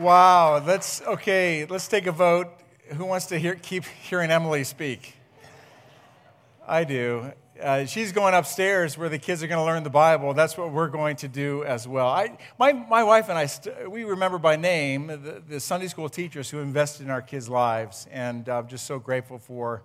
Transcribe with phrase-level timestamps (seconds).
[0.00, 2.48] Wow, let's okay, let's take a vote.
[2.96, 5.14] Who wants to hear, keep hearing Emily speak?
[6.66, 7.32] I do.
[7.62, 10.32] Uh, she's going upstairs where the kids are going to learn the Bible.
[10.32, 12.06] That's what we're going to do as well.
[12.06, 16.08] I, my, my wife and I, st- we remember by name the, the, Sunday school
[16.08, 19.82] teachers who invested in our kids' lives, and I'm just so grateful for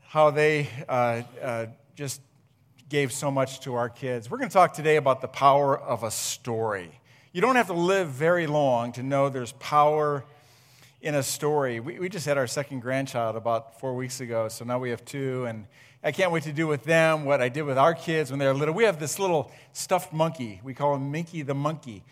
[0.00, 1.66] how they uh, uh,
[1.96, 2.20] just
[2.88, 4.30] gave so much to our kids.
[4.30, 7.00] We're going to talk today about the power of a story.
[7.36, 10.24] You don't have to live very long to know there's power
[11.02, 11.80] in a story.
[11.80, 15.04] We, we just had our second grandchild about four weeks ago, so now we have
[15.04, 15.66] two, and
[16.02, 18.46] I can't wait to do with them what I did with our kids when they
[18.46, 18.72] were little.
[18.72, 20.62] We have this little stuffed monkey.
[20.64, 22.04] We call him Minky the monkey.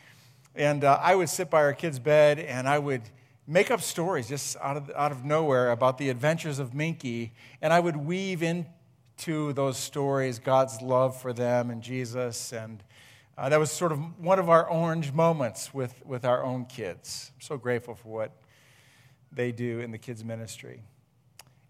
[0.55, 3.01] And uh, I would sit by our kids' bed and I would
[3.47, 7.73] make up stories just out of, out of nowhere about the adventures of Minky, and
[7.73, 12.83] I would weave into those stories God's love for them and Jesus and
[13.37, 17.33] uh, that was sort of one of our orange moments with, with our own kids.
[17.35, 18.33] I'm so grateful for what
[19.33, 20.83] they do in the kids' ministry.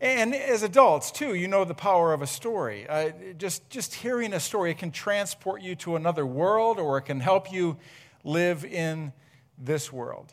[0.00, 2.86] And as adults, too, you know the power of a story.
[2.86, 7.02] Uh, just, just hearing a story, it can transport you to another world or it
[7.02, 7.78] can help you
[8.22, 9.12] live in
[9.56, 10.33] this world.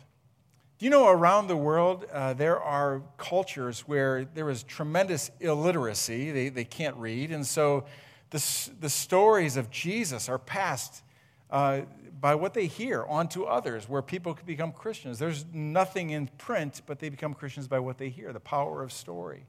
[0.77, 6.31] Do you know around the world uh, there are cultures where there is tremendous illiteracy?
[6.31, 7.31] They, they can't read.
[7.31, 7.85] And so
[8.31, 11.03] the, the stories of Jesus are passed
[11.51, 11.81] uh,
[12.19, 15.17] by what they hear onto others, where people become Christians.
[15.17, 18.91] There's nothing in print, but they become Christians by what they hear, the power of
[18.93, 19.45] story.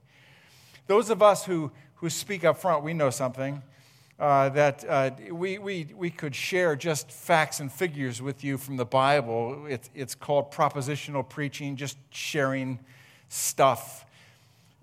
[0.87, 3.63] Those of us who, who speak up front, we know something.
[4.19, 8.77] Uh, that uh, we, we, we could share just facts and figures with you from
[8.77, 9.67] the Bible.
[9.95, 12.79] It's called propositional preaching, just sharing
[13.29, 14.07] stuff.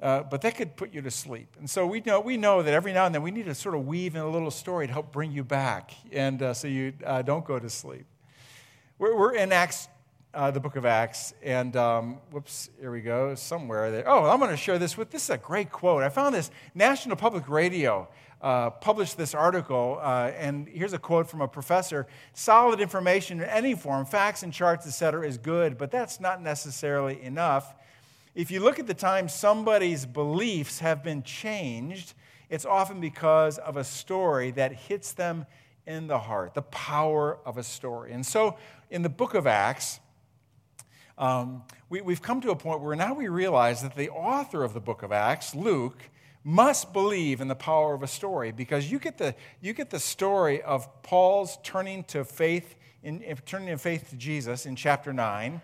[0.02, 1.58] Uh, but that could put you to sleep.
[1.60, 3.76] And so we know, we know that every now and then we need to sort
[3.76, 6.94] of weave in a little story to help bring you back and uh, so you
[7.06, 8.06] uh, don't go to sleep.
[8.98, 9.90] We're, we're in Acts,
[10.34, 14.08] uh, the book of Acts, and um, whoops, here we go, somewhere there.
[14.08, 16.04] Oh, I'm going to share this with this is a great quote.
[16.04, 18.08] I found this National Public Radio.
[18.42, 23.50] Uh, published this article, uh, and here's a quote from a professor Solid information in
[23.50, 27.76] any form, facts and charts, etc., is good, but that's not necessarily enough
[28.36, 32.14] if you look at the time somebody's beliefs have been changed,
[32.50, 35.46] it's often because of a story that hits them
[35.86, 38.12] in the heart, the power of a story.
[38.12, 38.58] And so
[38.90, 40.00] in the book of Acts,
[41.18, 44.74] um, we, we've come to a point where now we realize that the author of
[44.74, 45.98] the book of Acts, Luke,
[46.44, 50.00] must believe in the power of a story because you get the, you get the
[50.00, 55.60] story of Paul's turning to faith, in, turning in faith to Jesus in chapter 9.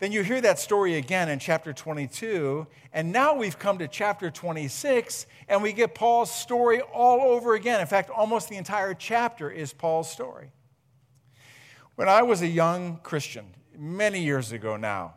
[0.00, 4.30] Then you hear that story again in chapter 22, and now we've come to chapter
[4.30, 7.82] 26, and we get Paul's story all over again.
[7.82, 10.52] In fact, almost the entire chapter is Paul's story.
[11.96, 13.44] When I was a young Christian,
[13.76, 15.16] many years ago now,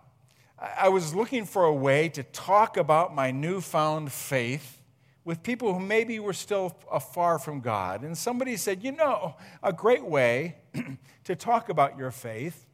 [0.60, 4.82] I was looking for a way to talk about my newfound faith
[5.24, 8.02] with people who maybe were still afar from God.
[8.02, 10.58] And somebody said, You know, a great way
[11.24, 12.66] to talk about your faith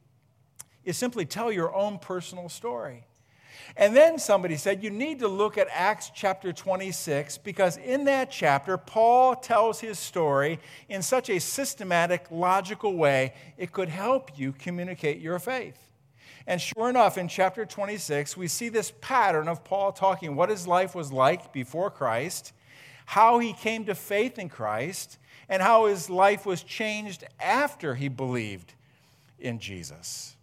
[0.84, 3.04] is simply tell your own personal story.
[3.76, 8.30] And then somebody said, You need to look at Acts chapter 26 because in that
[8.30, 10.58] chapter, Paul tells his story
[10.88, 15.78] in such a systematic, logical way, it could help you communicate your faith.
[16.46, 20.66] And sure enough, in chapter 26, we see this pattern of Paul talking what his
[20.66, 22.52] life was like before Christ,
[23.06, 28.08] how he came to faith in Christ, and how his life was changed after he
[28.08, 28.74] believed
[29.38, 30.36] in Jesus.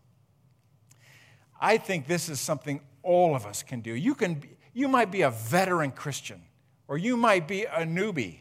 [1.60, 3.94] I think this is something all of us can do.
[3.94, 6.42] You, can, you might be a veteran Christian,
[6.88, 8.40] or you might be a newbie,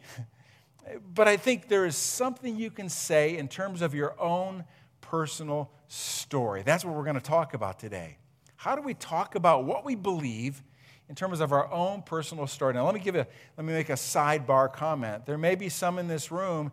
[1.15, 4.65] but I think there is something you can say in terms of your own
[5.01, 6.63] personal story.
[6.63, 8.19] That's what we're going to talk about today.
[8.57, 10.63] How do we talk about what we believe
[11.09, 12.75] in terms of our own personal story?
[12.75, 13.27] Now, let me give a,
[13.57, 15.27] let me make a sidebar comment.
[15.27, 16.73] There may be some in this room.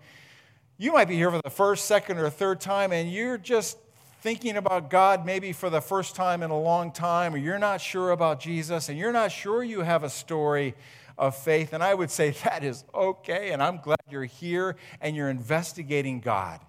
[0.77, 3.77] You might be here for the first, second, or third time, and you're just
[4.23, 7.81] thinking about God maybe for the first time in a long time, or you're not
[7.81, 10.75] sure about Jesus, and you're not sure you have a story
[11.17, 15.13] of faith, and I would say that is okay, and I'm glad you're here and
[15.13, 16.61] you're investigating God.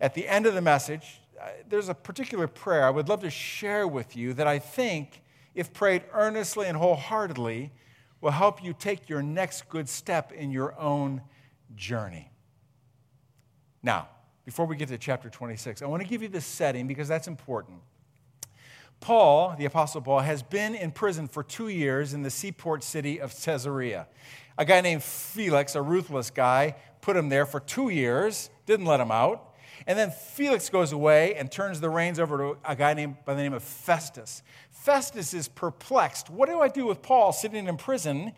[0.00, 3.30] At the end of the message, uh, there's a particular prayer I would love to
[3.30, 5.22] share with you that I think,
[5.56, 7.72] if prayed earnestly and wholeheartedly,
[8.20, 11.20] will help you take your next good step in your own
[11.74, 12.30] journey.
[13.82, 14.08] Now,
[14.46, 17.26] before we get to chapter 26, I want to give you the setting because that's
[17.26, 17.80] important.
[19.00, 23.20] Paul, the Apostle Paul, has been in prison for two years in the seaport city
[23.20, 24.06] of Caesarea.
[24.56, 29.00] A guy named Felix, a ruthless guy, put him there for two years, didn't let
[29.00, 29.52] him out.
[29.84, 33.34] And then Felix goes away and turns the reins over to a guy named by
[33.34, 34.44] the name of Festus.
[34.70, 36.30] Festus is perplexed.
[36.30, 38.32] What do I do with Paul sitting in prison?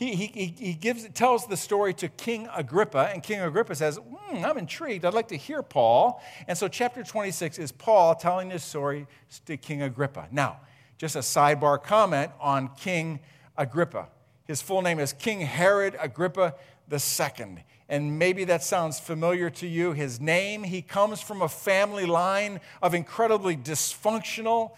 [0.00, 4.42] He, he, he gives, tells the story to King Agrippa, and King Agrippa says, hmm,
[4.42, 5.04] I'm intrigued.
[5.04, 6.22] I'd like to hear Paul.
[6.48, 9.06] And so, chapter 26 is Paul telling his story
[9.44, 10.28] to King Agrippa.
[10.30, 10.60] Now,
[10.96, 13.20] just a sidebar comment on King
[13.58, 14.08] Agrippa.
[14.46, 16.54] His full name is King Herod Agrippa
[16.90, 17.62] II.
[17.90, 19.92] And maybe that sounds familiar to you.
[19.92, 24.70] His name, he comes from a family line of incredibly dysfunctional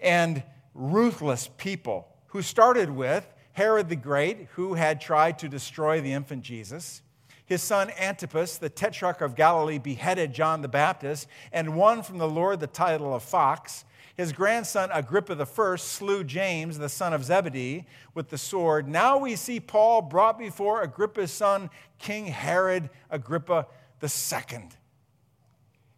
[0.00, 0.42] and
[0.74, 3.26] ruthless people who started with
[3.56, 7.00] Herod the Great, who had tried to destroy the infant Jesus.
[7.46, 12.28] His son Antipas, the tetrarch of Galilee, beheaded John the Baptist and won from the
[12.28, 13.86] Lord the title of Fox.
[14.14, 18.86] His grandson Agrippa I slew James, the son of Zebedee, with the sword.
[18.88, 23.68] Now we see Paul brought before Agrippa's son, King Herod Agrippa
[24.02, 24.68] II.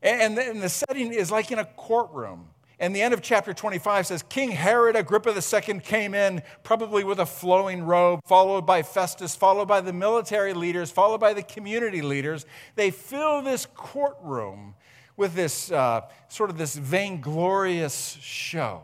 [0.01, 2.51] And the setting is like in a courtroom.
[2.81, 7.19] And the end of chapter 25 says King Herod Agrippa II came in, probably with
[7.19, 12.03] a flowing robe, followed by Festus, followed by the military leaders, followed by the community
[12.03, 12.47] leaders.
[12.77, 14.75] They fill this courtroom
[15.17, 18.83] with this uh, sort of this vainglorious show.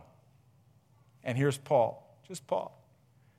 [1.23, 2.76] And here's Paul, just Paul.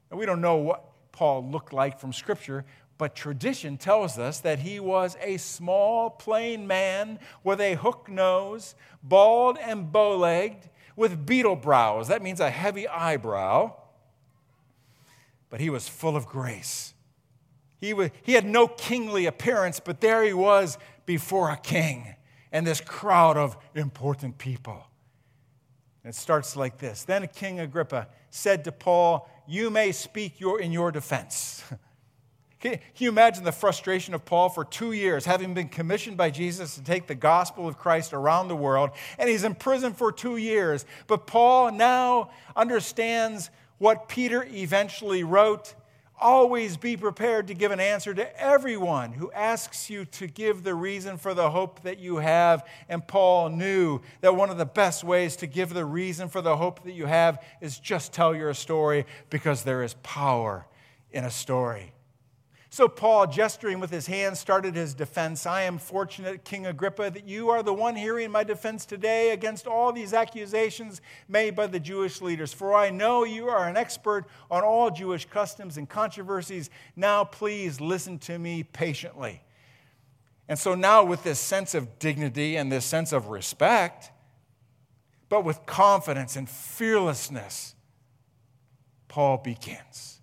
[0.10, 2.66] And we don't know what Paul looked like from Scripture,
[2.98, 8.76] but tradition tells us that he was a small, plain man with a hook nose,
[9.04, 12.08] bald and bow legged, with beetle brows.
[12.08, 13.76] That means a heavy eyebrow.
[15.50, 16.94] But he was full of grace.
[17.80, 22.16] He, was, he had no kingly appearance, but there he was before a king
[22.52, 24.88] and this crowd of important people.
[26.04, 30.62] And it starts like this Then King Agrippa said to Paul, You may speak your,
[30.62, 31.64] in your defense.
[32.72, 36.74] Can you imagine the frustration of Paul for two years, having been commissioned by Jesus
[36.76, 38.90] to take the gospel of Christ around the world,
[39.20, 40.84] and he's in prison for two years.
[41.06, 45.76] But Paul now understands what Peter eventually wrote
[46.18, 50.74] Always be prepared to give an answer to everyone who asks you to give the
[50.74, 52.66] reason for the hope that you have.
[52.88, 56.56] And Paul knew that one of the best ways to give the reason for the
[56.56, 60.66] hope that you have is just tell your story because there is power
[61.12, 61.92] in a story.
[62.76, 65.46] So Paul, gesturing with his hand, started his defense.
[65.46, 69.66] I am fortunate, King Agrippa, that you are the one hearing my defense today against
[69.66, 72.52] all these accusations made by the Jewish leaders.
[72.52, 76.70] For I know you are an expert on all Jewish customs and controversies.
[76.98, 79.42] Now, please listen to me patiently.
[80.50, 84.12] And so now, with this sense of dignity and this sense of respect,
[85.30, 87.74] but with confidence and fearlessness,
[89.08, 90.15] Paul begins.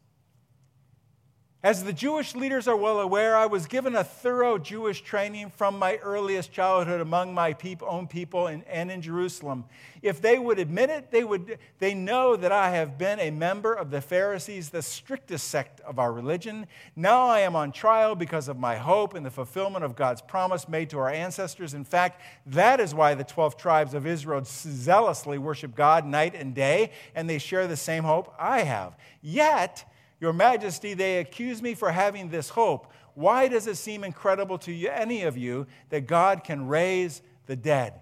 [1.64, 5.78] As the Jewish leaders are well aware, I was given a thorough Jewish training from
[5.78, 9.66] my earliest childhood among my own people in, and in Jerusalem.
[10.02, 13.72] If they would admit it, they, would, they know that I have been a member
[13.74, 16.66] of the Pharisees, the strictest sect of our religion.
[16.96, 20.68] Now I am on trial because of my hope in the fulfillment of God's promise
[20.68, 21.74] made to our ancestors.
[21.74, 26.56] In fact, that is why the 12 tribes of Israel zealously worship God night and
[26.56, 28.96] day, and they share the same hope I have.
[29.20, 29.84] Yet,
[30.22, 32.92] your Majesty, they accuse me for having this hope.
[33.14, 37.56] Why does it seem incredible to you, any of you that God can raise the
[37.56, 38.00] dead?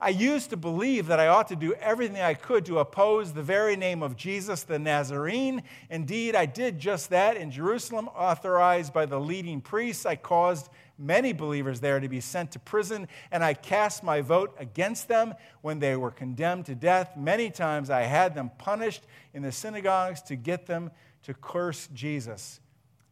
[0.00, 3.42] I used to believe that I ought to do everything I could to oppose the
[3.42, 5.62] very name of Jesus the Nazarene.
[5.90, 10.06] Indeed, I did just that in Jerusalem, authorized by the leading priests.
[10.06, 14.54] I caused many believers there to be sent to prison, and I cast my vote
[14.58, 17.16] against them when they were condemned to death.
[17.16, 19.02] Many times I had them punished
[19.34, 20.92] in the synagogues to get them
[21.24, 22.60] to curse Jesus.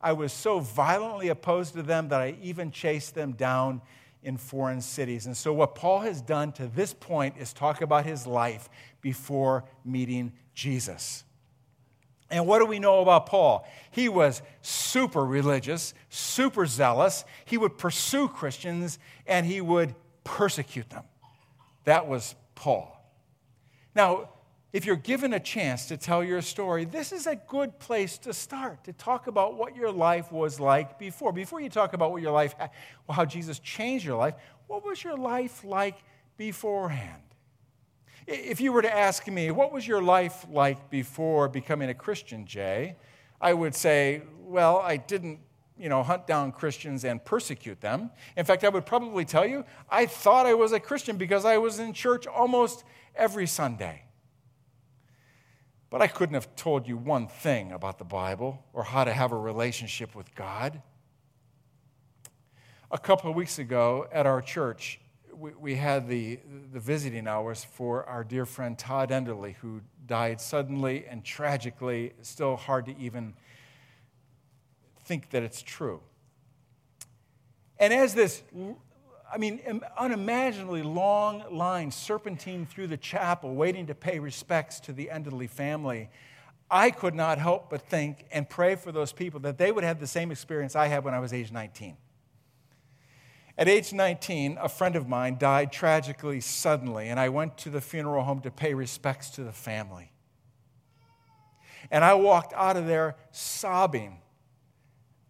[0.01, 3.81] I was so violently opposed to them that I even chased them down
[4.23, 5.27] in foreign cities.
[5.27, 8.69] And so, what Paul has done to this point is talk about his life
[9.01, 11.25] before meeting Jesus.
[12.29, 13.67] And what do we know about Paul?
[13.91, 17.25] He was super religious, super zealous.
[17.45, 19.95] He would pursue Christians and he would
[20.25, 21.05] persecute them.
[21.85, 22.93] That was Paul.
[23.95, 24.29] Now,
[24.77, 28.35] if you're given a chance to tell your story, this is a good place to
[28.35, 31.33] start to talk about what your life was like before.
[31.33, 32.55] Before you talk about what your life,
[33.09, 34.35] how Jesus changed your life,
[34.67, 35.97] what was your life like
[36.37, 37.23] beforehand?
[38.27, 42.45] If you were to ask me, what was your life like before becoming a Christian,
[42.45, 42.97] Jay?
[43.41, 45.41] I would say, well, I didn't
[45.79, 48.11] you know, hunt down Christians and persecute them.
[48.37, 51.57] In fact, I would probably tell you, I thought I was a Christian because I
[51.57, 54.03] was in church almost every Sunday.
[55.89, 59.33] But I couldn't have told you one thing about the Bible or how to have
[59.33, 60.83] a relationship with God.
[62.91, 65.01] A couple of weeks ago at our church,
[65.33, 66.41] we, we had the,
[66.73, 72.13] the visiting hours for our dear friend Todd Enderly, who died suddenly and tragically.
[72.23, 73.35] Still hard to even
[75.05, 76.01] think that it's true.
[77.79, 78.43] And as this,
[79.33, 85.11] I mean, unimaginably long lines serpentine through the chapel, waiting to pay respects to the
[85.13, 86.11] Enderly family,
[86.71, 90.01] I could not help but think and pray for those people that they would have
[90.01, 91.97] the same experience I had when I was age 19.
[93.59, 97.81] At age 19, a friend of mine died tragically suddenly, and I went to the
[97.81, 100.13] funeral home to pay respects to the family.
[101.91, 104.19] And I walked out of there sobbing.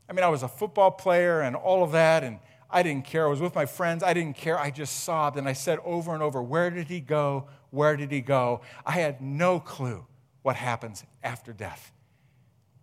[0.08, 3.26] I mean, I was a football player and all of that, and I didn't care.
[3.26, 4.02] I was with my friends.
[4.02, 4.58] I didn't care.
[4.58, 7.46] I just sobbed, and I said over and over, Where did he go?
[7.70, 8.60] Where did he go?
[8.84, 10.04] I had no clue
[10.42, 11.92] what happens after death.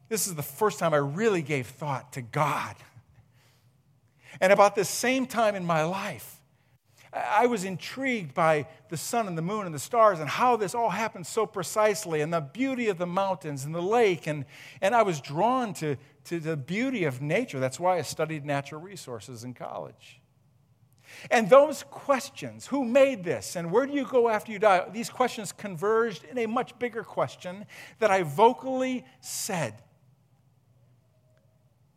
[0.10, 2.76] This is the first time I really gave thought to God.
[4.42, 6.40] And about the same time in my life,
[7.14, 10.74] I was intrigued by the sun and the moon and the stars and how this
[10.74, 14.28] all happened so precisely and the beauty of the mountains and the lake.
[14.28, 14.46] And,
[14.82, 17.60] and I was drawn to, to the beauty of nature.
[17.60, 20.22] That's why I studied natural resources in college.
[21.30, 24.88] And those questions who made this and where do you go after you die?
[24.92, 27.66] These questions converged in a much bigger question
[28.00, 29.76] that I vocally said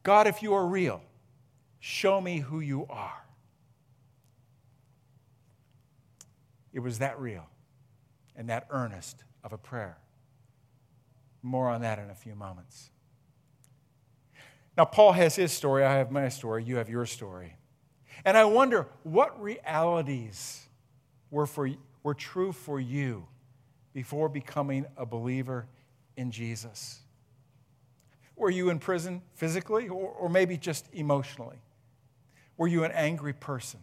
[0.03, 1.03] God, if you are real,
[1.89, 3.26] Show me who you are.
[6.77, 7.47] It was that real
[8.37, 9.97] and that earnest of a prayer.
[11.43, 12.91] More on that in a few moments.
[14.77, 17.57] Now, Paul has his story, I have my story, you have your story.
[18.27, 20.67] And I wonder what realities
[21.31, 21.71] were, for,
[22.03, 23.27] were true for you
[23.95, 25.67] before becoming a believer
[26.15, 27.01] in Jesus.
[28.37, 31.57] Were you in prison physically or, or maybe just emotionally?
[32.59, 33.81] Were you an angry person?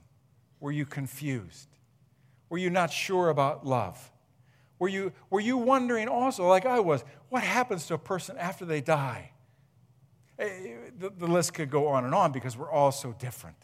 [0.60, 1.70] Were you confused?
[2.53, 4.12] Were you not sure about love?
[4.77, 8.63] Were you, were you wondering also, like I was, what happens to a person after
[8.63, 9.31] they die?
[10.38, 13.55] Eh, the, the list could go on and on because we're all so different.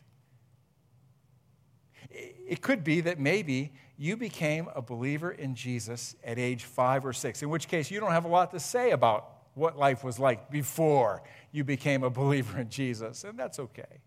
[2.09, 7.13] It could be that maybe you became a believer in Jesus at age five or
[7.13, 10.17] six, in which case you don't have a lot to say about what life was
[10.17, 14.01] like before you became a believer in Jesus, and that's okay.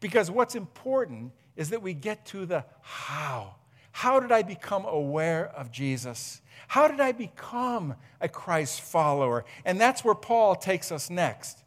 [0.00, 3.54] Because what's important is that we get to the how.
[3.98, 6.40] How did I become aware of Jesus?
[6.68, 9.44] How did I become a Christ follower?
[9.64, 11.64] And that's where Paul takes us next.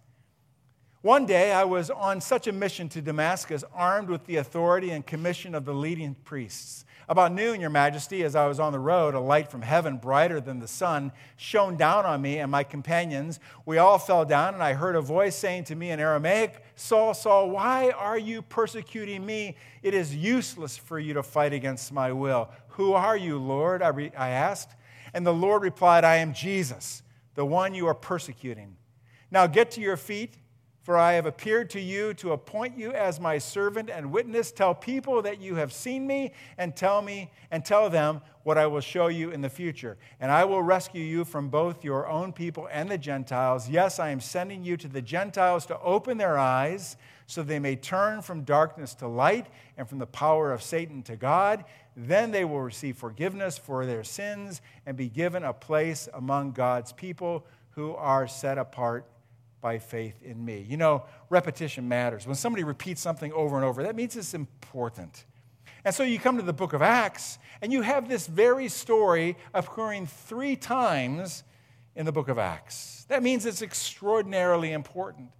[1.01, 5.05] One day I was on such a mission to Damascus, armed with the authority and
[5.05, 6.85] commission of the leading priests.
[7.11, 10.39] About noon, Your Majesty, as I was on the road, a light from heaven, brighter
[10.39, 13.37] than the sun, shone down on me and my companions.
[13.65, 17.13] We all fell down, and I heard a voice saying to me in Aramaic, Saul,
[17.13, 19.57] Saul, why are you persecuting me?
[19.83, 22.49] It is useless for you to fight against my will.
[22.69, 23.81] Who are you, Lord?
[23.81, 24.69] I, re- I asked.
[25.13, 27.03] And the Lord replied, I am Jesus,
[27.35, 28.77] the one you are persecuting.
[29.29, 30.37] Now get to your feet
[30.81, 34.51] for I have appeared to you to appoint you as my servant and witness.
[34.51, 38.65] Tell people that you have seen me and tell me and tell them what I
[38.65, 39.97] will show you in the future.
[40.19, 43.69] And I will rescue you from both your own people and the Gentiles.
[43.69, 46.97] Yes, I am sending you to the Gentiles to open their eyes
[47.27, 49.47] so they may turn from darkness to light
[49.77, 51.63] and from the power of Satan to God.
[51.95, 56.91] Then they will receive forgiveness for their sins and be given a place among God's
[56.91, 59.05] people who are set apart
[59.61, 60.65] by faith in me.
[60.67, 62.25] You know, repetition matters.
[62.25, 65.25] When somebody repeats something over and over, that means it's important.
[65.85, 69.37] And so you come to the book of Acts, and you have this very story
[69.53, 71.43] occurring three times
[71.95, 73.05] in the book of Acts.
[73.07, 75.31] That means it's extraordinarily important.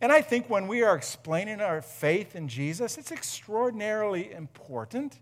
[0.00, 5.18] And I think when we are explaining our faith in Jesus, it's extraordinarily important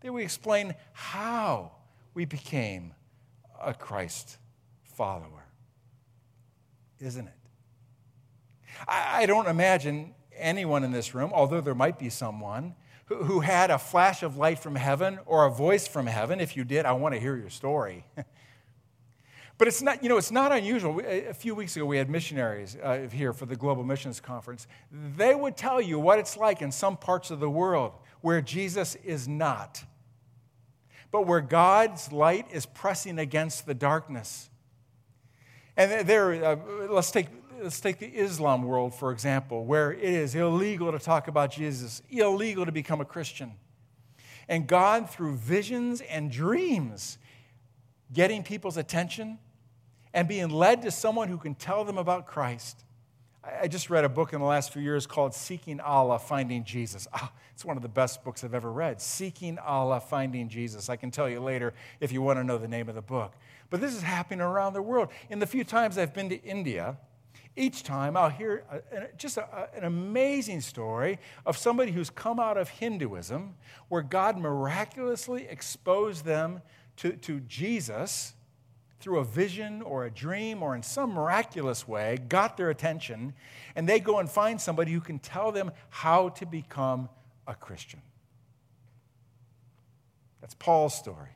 [0.00, 1.72] that we explain how
[2.14, 2.94] we became
[3.60, 4.38] a Christ
[4.82, 5.46] follower,
[7.00, 7.37] isn't it?
[8.86, 12.74] I, I don't imagine anyone in this room, although there might be someone,
[13.06, 16.40] who, who had a flash of light from heaven or a voice from heaven.
[16.40, 18.04] If you did, I want to hear your story.
[19.58, 21.00] But it's not, you know, it's not unusual.
[21.04, 24.68] A few weeks ago, we had missionaries uh, here for the Global Missions Conference.
[25.16, 28.94] They would tell you what it's like in some parts of the world where Jesus
[29.04, 29.84] is not,
[31.10, 34.48] but where God's light is pressing against the darkness.
[35.76, 36.56] And there, uh,
[36.88, 37.26] let's take
[37.62, 42.02] let's take the Islam world, for example, where it is illegal to talk about Jesus,
[42.10, 43.52] illegal to become a Christian.
[44.48, 47.18] And God, through visions and dreams,
[48.12, 49.38] getting people's attention
[50.14, 52.84] and being led to someone who can tell them about Christ.
[53.60, 57.06] I just read a book in the last few years called Seeking Allah, Finding Jesus.
[57.12, 59.00] Ah, it's one of the best books I've ever read.
[59.00, 60.88] Seeking Allah, Finding Jesus.
[60.88, 63.32] I can tell you later if you want to know the name of the book.
[63.70, 65.08] But this is happening around the world.
[65.30, 66.96] In the few times I've been to India,
[67.58, 68.64] each time I'll hear
[69.16, 73.54] just a, an amazing story of somebody who's come out of Hinduism
[73.88, 76.62] where God miraculously exposed them
[76.98, 78.34] to, to Jesus
[79.00, 83.32] through a vision or a dream or in some miraculous way, got their attention,
[83.76, 87.08] and they go and find somebody who can tell them how to become
[87.46, 88.02] a Christian.
[90.40, 91.30] That's Paul's story.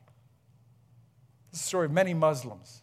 [1.51, 2.83] It's the story of many Muslims,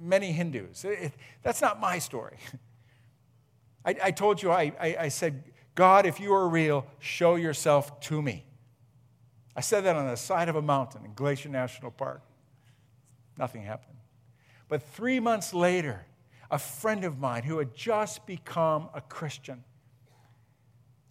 [0.00, 0.84] many Hindus.
[0.84, 2.36] It, it, that's not my story.
[3.84, 5.44] I, I told you, I, I, I said,
[5.74, 8.44] God, if you are real, show yourself to me.
[9.54, 12.22] I said that on the side of a mountain in Glacier National Park.
[13.36, 13.96] Nothing happened.
[14.68, 16.04] But three months later,
[16.50, 19.64] a friend of mine who had just become a Christian,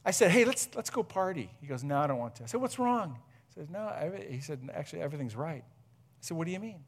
[0.05, 1.49] I said, Hey, let's, let's go party.
[1.59, 2.43] He goes, No, I don't want to.
[2.43, 3.17] I said, What's wrong?
[3.47, 5.63] He says, No, he said, Actually, everything's right.
[5.63, 6.79] I said, What do you mean?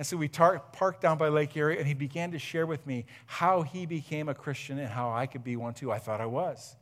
[0.00, 2.86] And so we tar- parked down by Lake Erie, and he began to share with
[2.86, 5.92] me how he became a Christian and how I could be one too.
[5.92, 6.74] I thought I was.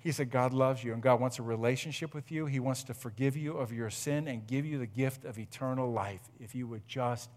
[0.00, 2.46] He said, God loves you, and God wants a relationship with you.
[2.46, 5.92] He wants to forgive you of your sin and give you the gift of eternal
[5.92, 7.30] life if you would just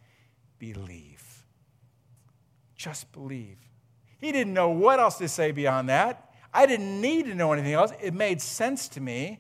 [0.58, 1.46] believe.
[2.76, 3.60] Just believe.
[4.18, 6.34] He didn't know what else to say beyond that.
[6.52, 7.92] I didn't need to know anything else.
[8.02, 9.40] It made sense to me.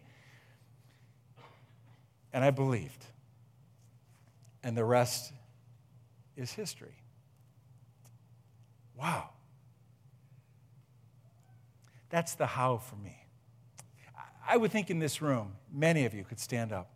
[2.32, 3.04] And I believed.
[4.64, 5.34] And the rest
[6.42, 6.96] is history.
[8.96, 9.30] Wow.
[12.10, 13.18] That's the how for me.
[14.48, 16.92] I would think in this room, many of you could stand up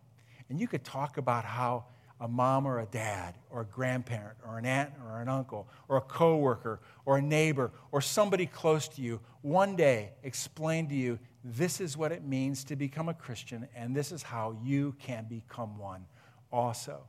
[0.49, 1.85] and you could talk about how
[2.19, 5.97] a mom or a dad or a grandparent or an aunt or an uncle or
[5.97, 11.19] a coworker or a neighbor or somebody close to you one day explained to you
[11.43, 15.25] this is what it means to become a Christian and this is how you can
[15.29, 16.05] become one
[16.51, 17.03] also.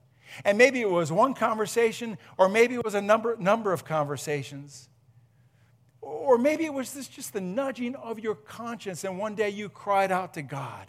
[0.44, 4.88] And maybe it was one conversation or maybe it was a number, number of conversations.
[6.00, 9.68] Or maybe it was this, just the nudging of your conscience and one day you
[9.68, 10.86] cried out to God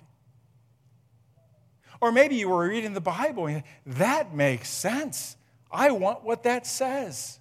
[2.01, 5.35] or maybe you were reading the Bible and that makes sense.
[5.71, 7.39] I want what that says.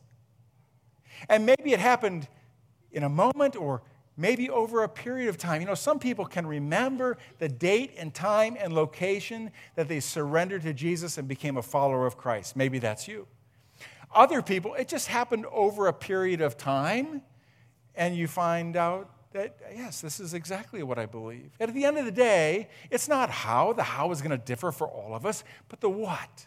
[1.29, 2.29] And maybe it happened
[2.91, 3.83] in a moment or
[4.17, 5.61] maybe over a period of time.
[5.61, 10.63] You know, some people can remember the date and time and location that they surrendered
[10.63, 12.57] to Jesus and became a follower of Christ.
[12.57, 13.27] Maybe that's you.
[14.15, 17.23] Other people, it just happened over a period of time,
[17.95, 21.51] and you find out that, yes, this is exactly what I believe.
[21.61, 24.39] And at the end of the day, it's not how, the how is going to
[24.39, 26.47] differ for all of us, but the what.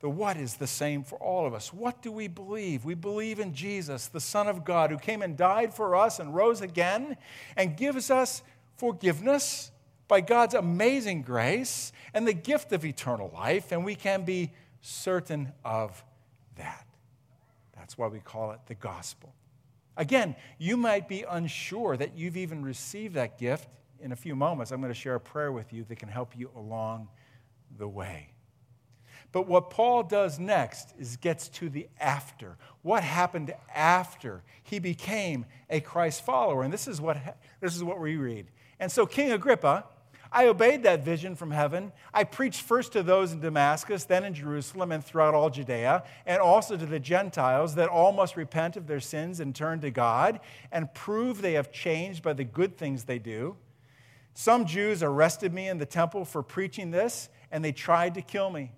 [0.00, 1.72] The what is the same for all of us.
[1.74, 2.84] What do we believe?
[2.84, 6.34] We believe in Jesus, the Son of God, who came and died for us and
[6.34, 7.18] rose again
[7.56, 8.42] and gives us
[8.76, 9.70] forgiveness
[10.08, 15.52] by God's amazing grace and the gift of eternal life, and we can be certain
[15.64, 16.02] of
[16.56, 16.86] that.
[17.76, 19.34] That's why we call it the gospel.
[19.96, 23.68] Again, you might be unsure that you've even received that gift.
[24.00, 26.32] In a few moments, I'm going to share a prayer with you that can help
[26.36, 27.08] you along
[27.76, 28.30] the way.
[29.32, 32.56] But what Paul does next is gets to the after.
[32.82, 36.62] What happened after he became a Christ follower?
[36.62, 37.16] And this is what,
[37.60, 38.46] this is what we read.
[38.80, 39.84] And so King Agrippa,
[40.32, 41.92] I obeyed that vision from heaven.
[42.14, 46.40] I preached first to those in Damascus, then in Jerusalem, and throughout all Judea, and
[46.40, 50.40] also to the Gentiles that all must repent of their sins and turn to God
[50.70, 53.56] and prove they have changed by the good things they do.
[54.34, 58.50] Some Jews arrested me in the temple for preaching this, and they tried to kill
[58.50, 58.70] me.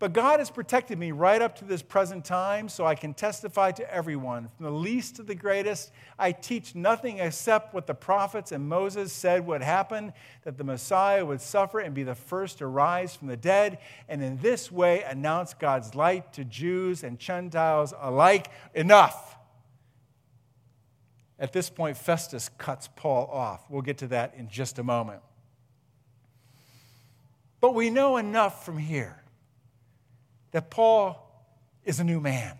[0.00, 3.72] But God has protected me right up to this present time, so I can testify
[3.72, 5.90] to everyone, from the least to the greatest.
[6.16, 10.12] I teach nothing except what the prophets and Moses said would happen
[10.44, 14.22] that the Messiah would suffer and be the first to rise from the dead, and
[14.22, 18.50] in this way announce God's light to Jews and Gentiles alike.
[18.74, 19.36] Enough.
[21.40, 23.64] At this point, Festus cuts Paul off.
[23.68, 25.22] We'll get to that in just a moment.
[27.60, 29.17] But we know enough from here
[30.52, 31.24] that Paul
[31.84, 32.58] is a new man.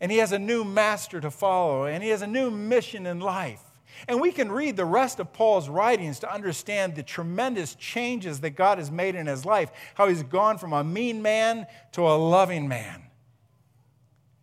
[0.00, 3.20] And he has a new master to follow, and he has a new mission in
[3.20, 3.60] life.
[4.08, 8.50] And we can read the rest of Paul's writings to understand the tremendous changes that
[8.50, 12.16] God has made in his life, how he's gone from a mean man to a
[12.16, 13.02] loving man.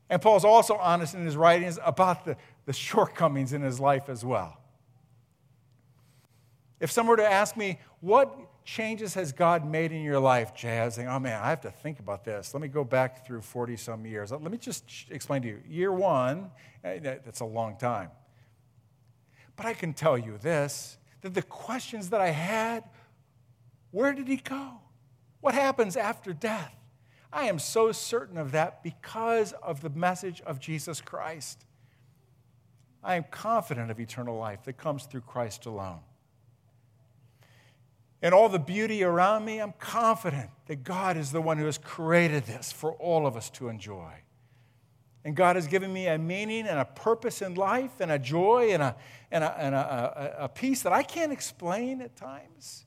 [0.10, 4.24] And Paul's also honest in his writings about the, the shortcomings in his life as
[4.24, 4.58] well.
[6.80, 10.80] If someone were to ask me, what changes has God made in your life, Jay?
[10.80, 12.54] I oh man, I have to think about this.
[12.54, 14.30] Let me go back through 40 some years.
[14.30, 15.62] Let me just explain to you.
[15.68, 16.52] Year one,
[16.84, 18.12] eh, that's a long time.
[19.56, 22.84] But I can tell you this that the questions that I had
[23.92, 24.82] where did he go?
[25.40, 26.76] What happens after death?
[27.32, 31.66] I am so certain of that because of the message of Jesus Christ.
[33.02, 36.02] I am confident of eternal life that comes through Christ alone.
[38.22, 41.78] And all the beauty around me, I'm confident that God is the one who has
[41.78, 44.12] created this for all of us to enjoy.
[45.24, 48.70] And God has given me a meaning and a purpose in life and a joy
[48.72, 48.96] and a,
[49.30, 52.86] and a, and a, a, a peace that I can't explain at times.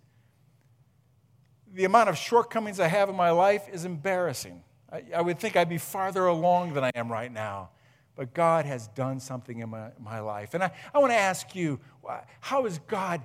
[1.72, 4.64] The amount of shortcomings I have in my life is embarrassing.
[4.90, 7.70] I, I would think I'd be farther along than I am right now.
[8.16, 10.54] But God has done something in my, my life.
[10.54, 11.78] And I, I want to ask you,
[12.40, 13.22] how is God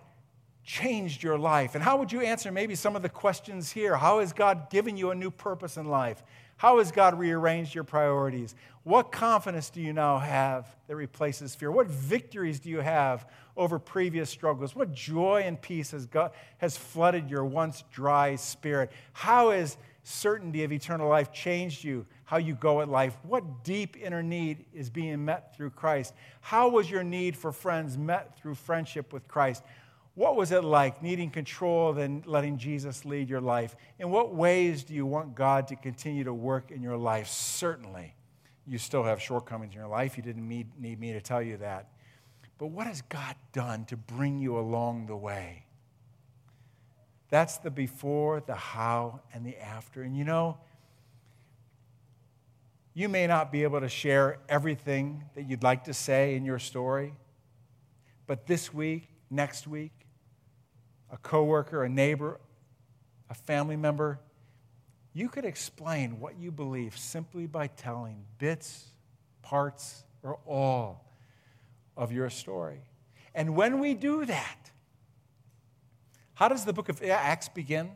[0.65, 1.75] changed your life?
[1.75, 3.95] And how would you answer maybe some of the questions here?
[3.95, 6.23] How has God given you a new purpose in life?
[6.57, 8.55] How has God rearranged your priorities?
[8.83, 11.71] What confidence do you now have that replaces fear?
[11.71, 14.75] What victories do you have over previous struggles?
[14.75, 18.91] What joy and peace has, God, has flooded your once dry spirit?
[19.13, 23.17] How has certainty of eternal life changed you, how you go at life?
[23.23, 26.13] What deep inner need is being met through Christ?
[26.41, 29.63] How was your need for friends met through friendship with Christ?
[30.15, 33.75] What was it like needing control and letting Jesus lead your life?
[33.99, 37.27] In what ways do you want God to continue to work in your life?
[37.27, 38.15] Certainly,
[38.65, 40.15] you still have shortcomings in your life.
[40.15, 41.89] You didn't need me to tell you that.
[42.57, 45.65] But what has God done to bring you along the way?
[47.29, 50.01] That's the before, the how, and the after.
[50.01, 50.57] And you know,
[52.93, 56.59] you may not be able to share everything that you'd like to say in your
[56.59, 57.13] story,
[58.25, 60.04] but this week, next week,
[61.15, 62.41] a coworker, a neighbor,
[63.29, 64.19] a family member,
[65.13, 68.87] you could explain what you believe simply by telling bits,
[69.41, 71.09] parts, or all
[71.95, 72.81] of your story.
[73.33, 74.71] And when we do that,
[76.33, 77.91] how does the book of Acts begin?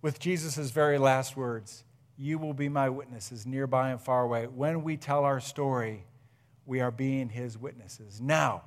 [0.00, 1.84] With Jesus' very last words
[2.16, 4.46] You will be my witnesses nearby and far away.
[4.46, 6.04] When we tell our story,
[6.66, 8.20] we are being his witnesses.
[8.20, 8.62] Now,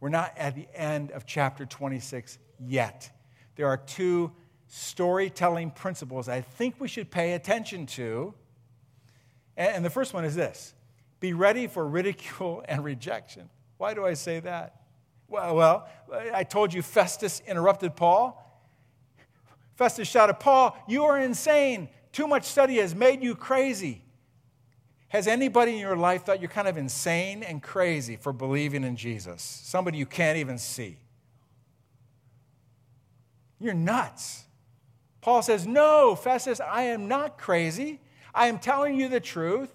[0.00, 3.10] we're not at the end of chapter 26 yet.
[3.56, 4.32] There are two
[4.68, 8.34] storytelling principles I think we should pay attention to.
[9.56, 10.74] And the first one is this
[11.20, 13.48] be ready for ridicule and rejection.
[13.78, 14.82] Why do I say that?
[15.28, 15.88] Well, well,
[16.34, 18.38] I told you Festus interrupted Paul.
[19.76, 21.88] Festus shouted, Paul, you are insane.
[22.12, 24.02] Too much study has made you crazy.
[25.08, 28.96] Has anybody in your life thought you're kind of insane and crazy for believing in
[28.96, 29.42] Jesus?
[29.42, 30.98] Somebody you can't even see.
[33.62, 34.44] You're nuts.
[35.20, 38.00] Paul says, No, Festus, I am not crazy.
[38.34, 39.72] I am telling you the truth.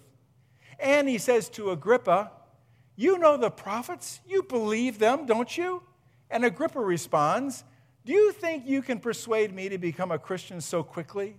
[0.78, 2.32] And he says to Agrippa,
[2.98, 4.20] You know the prophets.
[4.28, 5.84] You believe them, don't you?
[6.30, 7.64] And Agrippa responds,
[8.06, 11.38] Do you think you can persuade me to become a Christian so quickly?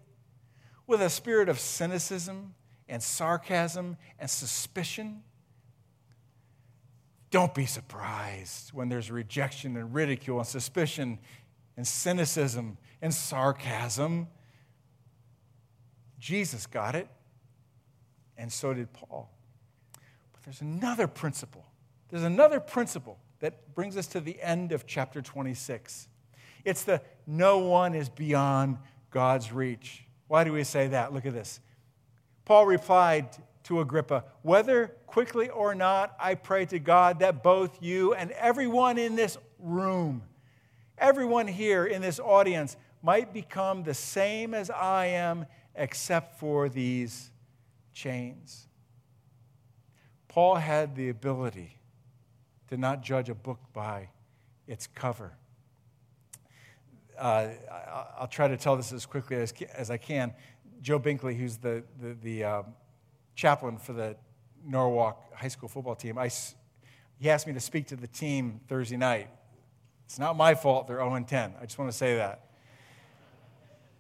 [0.87, 2.55] With a spirit of cynicism
[2.89, 5.23] and sarcasm and suspicion?
[7.31, 11.19] Don't be surprised when there's rejection and ridicule and suspicion
[11.79, 14.27] and cynicism and sarcasm.
[16.19, 17.07] Jesus got it,
[18.37, 19.31] and so did Paul.
[20.33, 21.65] But there's another principle.
[22.09, 26.09] There's another principle that brings us to the end of chapter 26.
[26.65, 28.79] It's the no one is beyond
[29.13, 30.05] God's reach.
[30.27, 31.15] Why do we say that?
[31.15, 31.61] Look at this.
[32.45, 33.29] Paul replied
[33.65, 38.99] to Agrippa, Whether quickly or not, I pray to God that both you and everyone
[38.99, 40.25] in this room
[41.01, 47.31] everyone here in this audience might become the same as I am, except for these
[47.93, 48.67] chains.
[50.29, 51.79] Paul had the ability
[52.69, 54.11] to not judge a book by
[54.67, 55.33] its cover.
[57.19, 57.49] Uh,
[58.19, 60.33] I'll try to tell this as quickly as, as I can.
[60.81, 62.63] Joe Binkley, who's the, the, the uh,
[63.35, 64.17] chaplain for the
[64.65, 66.31] Norwalk High School football team, I,
[67.19, 69.29] he asked me to speak to the team Thursday night.
[70.09, 71.55] It's not my fault they're 0 10.
[71.61, 72.47] I just want to say that.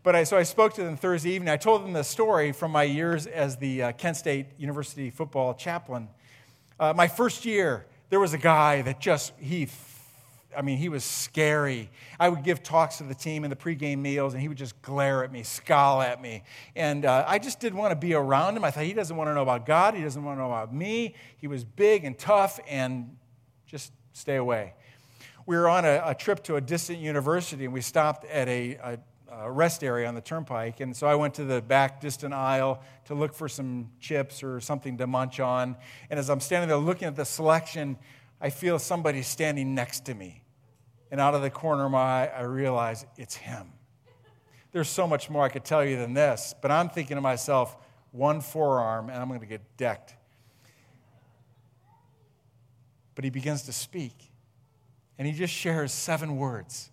[0.02, 1.50] But I, so I spoke to them Thursday evening.
[1.50, 5.52] I told them the story from my years as the uh, Kent State University football
[5.52, 6.08] chaplain.
[6.80, 9.68] Uh, my first year, there was a guy that just, he,
[10.56, 11.90] I mean, he was scary.
[12.18, 14.80] I would give talks to the team in the pregame meals, and he would just
[14.80, 16.42] glare at me, scowl at me.
[16.74, 18.64] And uh, I just didn't want to be around him.
[18.64, 19.92] I thought, he doesn't want to know about God.
[19.92, 21.16] He doesn't want to know about me.
[21.36, 23.14] He was big and tough, and
[23.66, 24.72] just stay away.
[25.48, 28.76] We were on a, a trip to a distant university and we stopped at a,
[28.84, 28.98] a,
[29.32, 30.80] a, rest area on the turnpike.
[30.80, 34.60] And so I went to the back distant aisle to look for some chips or
[34.60, 35.74] something to munch on.
[36.10, 37.96] And as I'm standing there looking at the selection,
[38.42, 40.44] I feel somebody standing next to me.
[41.10, 43.72] And out of the corner of my eye, I realize it's him.
[44.72, 47.74] There's so much more I could tell you than this, but I'm thinking to myself,
[48.12, 50.14] one forearm, and I'm going to get decked.
[53.14, 54.27] But he begins to speak
[55.18, 56.90] and he just shares seven words.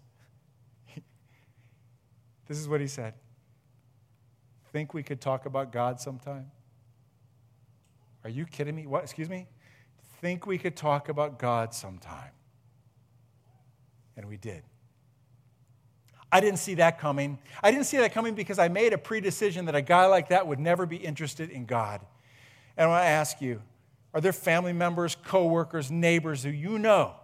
[2.47, 3.13] this is what he said
[4.71, 6.51] Think we could talk about God sometime?
[8.23, 8.87] Are you kidding me?
[8.87, 9.03] What?
[9.03, 9.47] Excuse me?
[10.19, 12.31] Think we could talk about God sometime.
[14.17, 14.63] And we did.
[16.31, 17.37] I didn't see that coming.
[17.63, 20.47] I didn't see that coming because I made a predecision that a guy like that
[20.47, 22.01] would never be interested in God.
[22.75, 23.61] And I want to ask you
[24.13, 27.15] are there family members, coworkers, neighbors who you know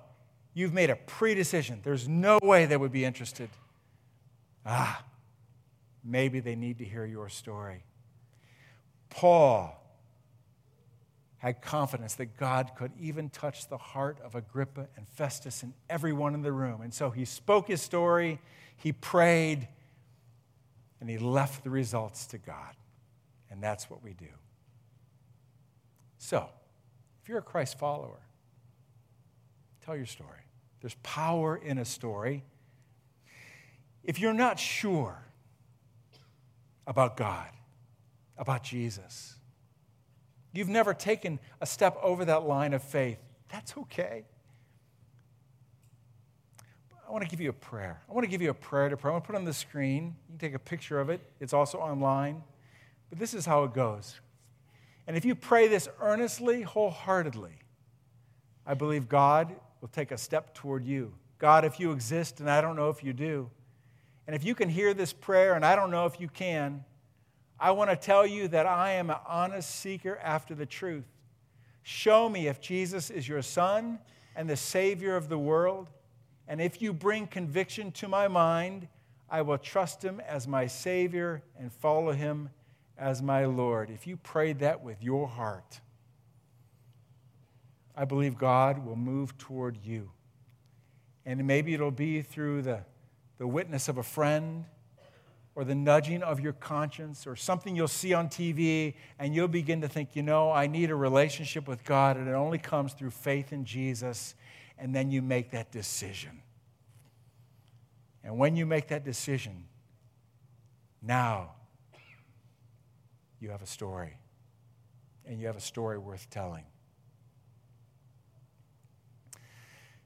[0.53, 1.81] You've made a predecision.
[1.83, 3.49] There's no way they would be interested.
[4.65, 5.03] Ah,
[6.03, 7.83] maybe they need to hear your story.
[9.09, 9.77] Paul
[11.37, 16.35] had confidence that God could even touch the heart of Agrippa and Festus and everyone
[16.35, 16.81] in the room.
[16.81, 18.39] And so he spoke his story,
[18.77, 19.67] he prayed,
[20.99, 22.75] and he left the results to God.
[23.49, 24.27] And that's what we do.
[26.19, 26.47] So,
[27.23, 28.19] if you're a Christ follower,
[29.85, 30.39] tell your story.
[30.81, 32.43] There's power in a story.
[34.03, 35.17] If you're not sure
[36.87, 37.47] about God,
[38.37, 39.35] about Jesus,
[40.53, 44.25] you've never taken a step over that line of faith, that's okay.
[47.07, 48.01] I want to give you a prayer.
[48.09, 49.09] I want to give you a prayer to pray.
[49.09, 50.15] I want to put on the screen.
[50.29, 52.41] You can take a picture of it, it's also online.
[53.09, 54.19] But this is how it goes.
[55.05, 57.51] And if you pray this earnestly, wholeheartedly,
[58.65, 61.13] I believe God will take a step toward you.
[61.39, 63.49] God, if you exist, and I don't know if you do,
[64.27, 66.85] and if you can hear this prayer, and I don't know if you can,
[67.59, 71.05] I want to tell you that I am an honest seeker after the truth.
[71.83, 73.99] Show me if Jesus is your Son
[74.35, 75.89] and the Savior of the world.
[76.47, 78.87] And if you bring conviction to my mind,
[79.29, 82.49] I will trust him as my Savior and follow him
[82.97, 83.89] as my Lord.
[83.89, 85.81] If you prayed that with your heart,
[88.01, 90.09] I believe God will move toward you.
[91.23, 92.79] And maybe it'll be through the,
[93.37, 94.65] the witness of a friend
[95.53, 99.81] or the nudging of your conscience or something you'll see on TV, and you'll begin
[99.81, 103.11] to think, you know, I need a relationship with God, and it only comes through
[103.11, 104.33] faith in Jesus.
[104.79, 106.41] And then you make that decision.
[108.23, 109.65] And when you make that decision,
[111.03, 111.51] now
[113.39, 114.17] you have a story.
[115.23, 116.63] And you have a story worth telling.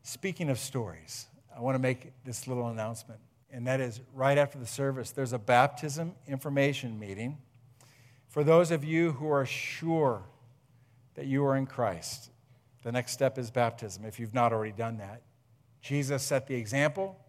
[0.07, 1.25] Speaking of stories,
[1.57, 5.33] I want to make this little announcement, and that is right after the service, there's
[5.33, 7.39] a baptism information meeting
[8.27, 10.21] for those of you who are sure
[11.15, 12.29] that you are in Christ.
[12.83, 15.23] The next step is baptism, if you've not already done that.
[15.81, 17.19] Jesus set the example.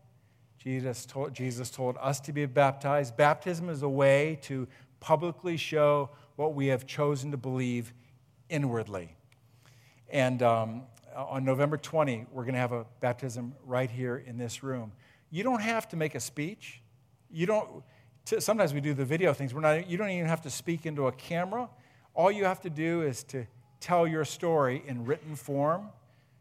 [0.58, 3.16] Jesus told, Jesus told us to be baptized.
[3.16, 4.68] Baptism is a way to
[5.00, 7.94] publicly show what we have chosen to believe
[8.50, 9.16] inwardly.
[10.10, 10.82] And um,
[11.16, 14.92] Uh, on November 20, we're going to have a baptism right here in this room.
[15.30, 16.82] You don't have to make a speech.
[17.30, 17.82] You don't,
[18.26, 19.54] sometimes we do the video things.
[19.54, 21.70] We're not, you don't even have to speak into a camera.
[22.12, 23.46] All you have to do is to
[23.80, 25.88] tell your story in written form.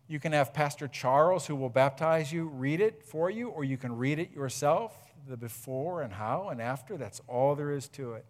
[0.09, 3.77] You can have Pastor Charles, who will baptize you, read it for you, or you
[3.77, 6.97] can read it yourself, the before and how and after.
[6.97, 8.25] That's all there is to it.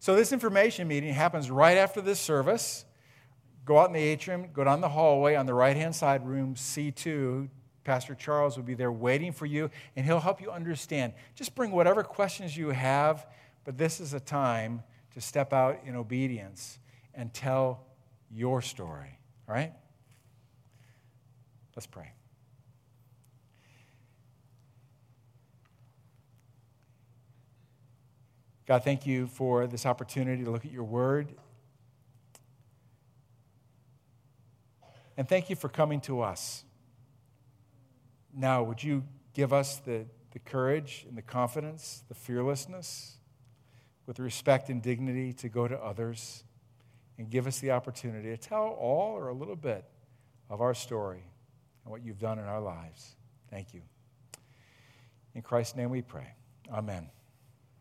[0.00, 2.84] So, this information meeting happens right after this service.
[3.64, 6.54] Go out in the atrium, go down the hallway on the right hand side, room
[6.54, 7.48] C2.
[7.82, 11.12] Pastor Charles will be there waiting for you, and he'll help you understand.
[11.34, 13.26] Just bring whatever questions you have,
[13.64, 16.78] but this is a time to step out in obedience
[17.14, 17.86] and tell
[18.30, 19.18] your story.
[19.48, 19.72] All right?
[21.76, 22.12] Let's pray.
[28.66, 31.34] God, thank you for this opportunity to look at your word.
[35.16, 36.64] And thank you for coming to us.
[38.34, 43.18] Now, would you give us the, the courage and the confidence, the fearlessness,
[44.06, 46.44] with respect and dignity to go to others
[47.16, 49.84] and give us the opportunity to tell all or a little bit
[50.50, 51.22] of our story
[51.84, 53.14] and what you've done in our lives.
[53.50, 53.82] Thank you.
[55.34, 56.34] In Christ's name we pray.
[56.72, 57.08] Amen.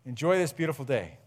[0.06, 1.18] Enjoy this beautiful day.